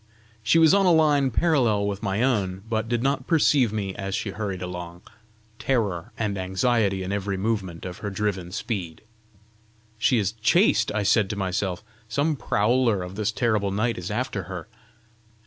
[0.41, 4.15] She was on a line parallel with my own, but did not perceive me as
[4.15, 5.03] she hurried along,
[5.59, 9.03] terror and anxiety in every movement of her driven speed.
[9.99, 11.83] "She is chased!" I said to myself.
[12.09, 14.67] "Some prowler of this terrible night is after her!"